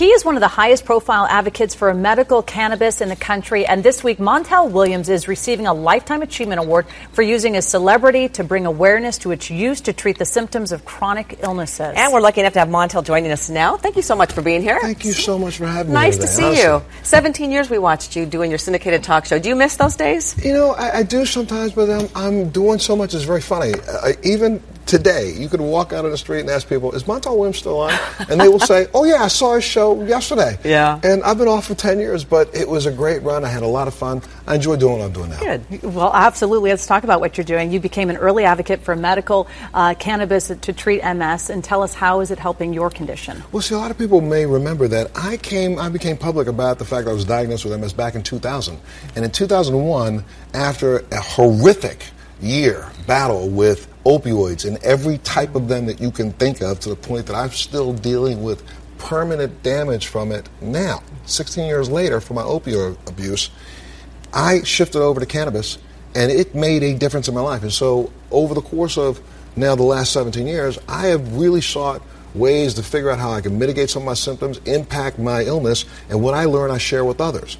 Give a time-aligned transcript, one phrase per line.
[0.00, 3.66] He is one of the highest profile advocates for medical cannabis in the country.
[3.66, 8.30] And this week, Montel Williams is receiving a Lifetime Achievement Award for using a celebrity
[8.30, 11.92] to bring awareness to its use to treat the symptoms of chronic illnesses.
[11.94, 13.76] And we're lucky enough to have Montel joining us now.
[13.76, 14.80] Thank you so much for being here.
[14.80, 16.20] Thank you so much for having nice me.
[16.20, 16.82] Nice to see you.
[17.02, 19.38] 17 years we watched you doing your syndicated talk show.
[19.38, 20.34] Do you miss those days?
[20.42, 23.12] You know, I, I do sometimes, but I'm, I'm, doing so much.
[23.12, 23.74] It's very funny.
[23.86, 27.36] Uh, even today, you could walk out on the street and ask people, "Is Montel
[27.36, 27.92] Williams still on?"
[28.28, 30.98] And they will say, "Oh yeah, I saw his show yesterday." Yeah.
[31.04, 33.44] And I've been off for ten years, but it was a great run.
[33.44, 34.20] I had a lot of fun.
[34.48, 35.38] I enjoy doing what I'm doing now.
[35.38, 35.82] Good.
[35.82, 36.70] Well, absolutely.
[36.70, 37.70] Let's talk about what you're doing.
[37.70, 41.94] You became an early advocate for medical uh, cannabis to treat MS, and tell us
[41.94, 43.42] how is it helping your condition?
[43.52, 46.78] Well, see, a lot of people may remember that I came, I became public about
[46.80, 48.76] the fact that I was diagnosed with MS back in 2000,
[49.14, 52.02] and in 2001, after a horrific
[52.40, 56.88] year battle with opioids and every type of them that you can think of to
[56.88, 58.62] the point that I'm still dealing with
[58.98, 63.50] permanent damage from it now, 16 years later, from my opioid abuse.
[64.32, 65.78] I shifted over to cannabis
[66.14, 67.62] and it made a difference in my life.
[67.62, 69.20] And so, over the course of
[69.56, 72.02] now the last 17 years, I have really sought
[72.34, 75.84] ways to figure out how I can mitigate some of my symptoms, impact my illness,
[76.08, 77.58] and what I learn, I share with others.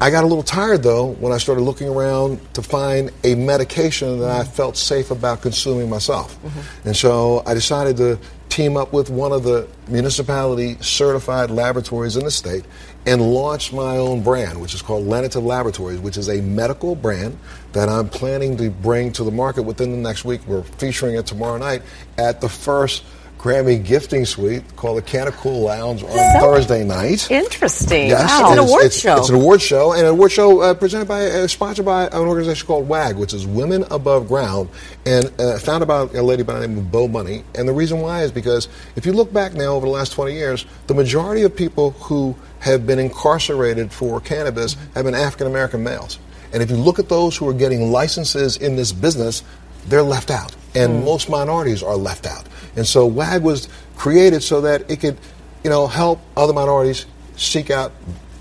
[0.00, 4.20] I got a little tired though when I started looking around to find a medication
[4.20, 6.36] that I felt safe about consuming myself.
[6.42, 6.88] Mm-hmm.
[6.88, 8.18] And so I decided to
[8.50, 12.64] team up with one of the municipality certified laboratories in the state
[13.06, 17.38] and launch my own brand, which is called Lenitive Laboratories, which is a medical brand
[17.72, 20.40] that I'm planning to bring to the market within the next week.
[20.46, 21.82] We're featuring it tomorrow night
[22.18, 23.04] at the first
[23.38, 27.30] Grammy gifting suite called the Cannacool Lounge on so Thursday night.
[27.30, 28.08] Interesting.
[28.08, 28.40] Yes, wow.
[28.40, 29.18] It's an award it's, show.
[29.18, 32.14] It's an award show, and an award show uh, presented by, uh, sponsored by an
[32.14, 34.68] organization called WAG, which is Women Above Ground,
[35.04, 37.44] and uh, founded by a lady by the name of Bo Money.
[37.54, 40.32] And the reason why is because if you look back now over the last 20
[40.32, 45.84] years, the majority of people who have been incarcerated for cannabis have been African American
[45.84, 46.18] males.
[46.52, 49.42] And if you look at those who are getting licenses in this business,
[49.88, 50.54] they're left out.
[50.74, 51.04] And mm.
[51.04, 52.46] most minorities are left out.
[52.76, 55.16] And so WAG was created so that it could,
[55.64, 57.06] you know, help other minorities
[57.36, 57.92] seek out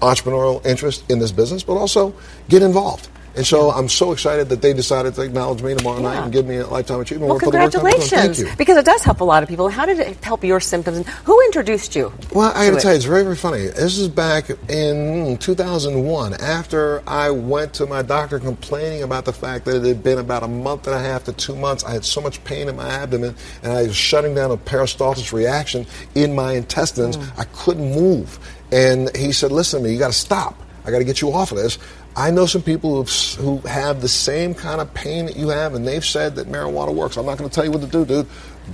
[0.02, 2.14] entrepreneurial interest in this business, but also
[2.50, 3.10] get involved.
[3.36, 6.14] And so I'm so excited that they decided to acknowledge me tomorrow yeah.
[6.14, 8.50] night and give me a lifetime achievement well, award for the Thank you.
[8.58, 9.68] Because it does help a lot of people.
[9.70, 10.98] How did it help your symptoms?
[10.98, 12.14] And who introduced you?
[12.34, 13.68] Well, I got to tell you, it's very, very funny.
[13.68, 19.66] This is back in 2001 after I went to my doctor complaining about the fact
[19.66, 21.84] that it had been about a month and a half to two months.
[21.84, 25.34] I had so much pain in my abdomen and I was shutting down a peristalsis
[25.34, 25.86] reaction
[26.16, 27.18] in my intestines.
[27.18, 27.40] Mm.
[27.40, 28.40] I couldn't move.
[28.72, 30.62] And he said, listen to me, you got to stop.
[30.86, 31.78] I got to get you off of this.
[32.18, 35.86] I know some people who have the same kind of pain that you have, and
[35.86, 37.18] they've said that marijuana works.
[37.18, 38.28] I'm not going to tell you what to do, dude.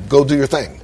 [0.09, 0.79] Go do your thing.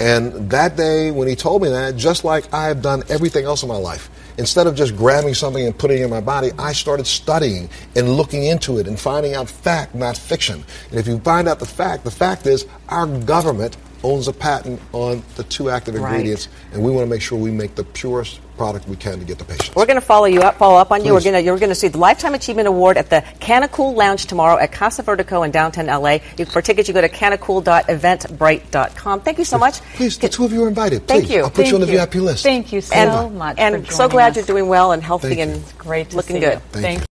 [0.00, 3.62] And that day, when he told me that, just like I have done everything else
[3.62, 4.08] in my life,
[4.38, 8.16] instead of just grabbing something and putting it in my body, I started studying and
[8.16, 10.64] looking into it and finding out fact, not fiction.
[10.90, 14.80] And if you find out the fact, the fact is our government owns a patent
[14.92, 16.74] on the two active ingredients, right.
[16.74, 19.38] and we want to make sure we make the purest product we can to get
[19.38, 19.74] the patients.
[19.74, 21.06] We're going to follow you up, follow up on Please.
[21.06, 21.14] you.
[21.14, 24.26] We're going to you're going to see the Lifetime Achievement Award at the Canacool Lounge
[24.26, 26.18] tomorrow at Casa Vertigo in downtown LA.
[26.36, 29.20] You, for tickets, you go to canacool.eventbrite.com.
[29.20, 29.80] Thank you so much.
[29.94, 31.06] Please, the two of you are invited.
[31.06, 31.20] Please.
[31.20, 31.42] Thank you.
[31.42, 31.98] I'll put Thank you on the you.
[31.98, 32.42] VIP list.
[32.42, 33.58] Thank you so and, much.
[33.58, 34.36] And so glad us.
[34.36, 36.60] you're doing well and healthy and great, looking good.
[36.72, 37.07] Thank, Thank you.